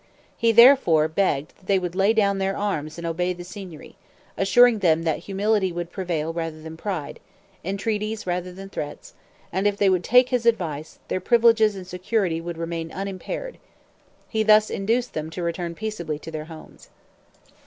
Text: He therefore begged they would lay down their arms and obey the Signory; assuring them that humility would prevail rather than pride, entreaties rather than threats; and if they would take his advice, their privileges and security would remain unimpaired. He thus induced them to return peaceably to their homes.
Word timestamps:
He 0.35 0.51
therefore 0.51 1.07
begged 1.07 1.53
they 1.63 1.77
would 1.77 1.93
lay 1.93 2.11
down 2.11 2.39
their 2.39 2.57
arms 2.57 2.97
and 2.97 3.05
obey 3.05 3.33
the 3.33 3.43
Signory; 3.43 3.97
assuring 4.35 4.79
them 4.79 5.03
that 5.03 5.19
humility 5.19 5.71
would 5.71 5.91
prevail 5.91 6.33
rather 6.33 6.59
than 6.59 6.75
pride, 6.75 7.19
entreaties 7.63 8.25
rather 8.25 8.51
than 8.51 8.67
threats; 8.67 9.13
and 9.53 9.67
if 9.67 9.77
they 9.77 9.91
would 9.91 10.03
take 10.03 10.29
his 10.29 10.47
advice, 10.47 10.97
their 11.07 11.21
privileges 11.21 11.75
and 11.75 11.85
security 11.85 12.41
would 12.41 12.57
remain 12.57 12.91
unimpaired. 12.91 13.59
He 14.27 14.41
thus 14.41 14.71
induced 14.71 15.13
them 15.13 15.29
to 15.29 15.43
return 15.43 15.75
peaceably 15.75 16.17
to 16.17 16.31
their 16.31 16.45
homes. 16.45 16.89